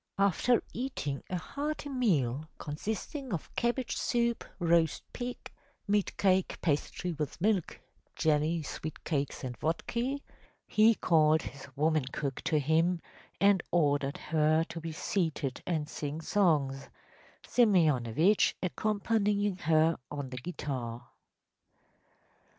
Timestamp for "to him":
12.45-12.99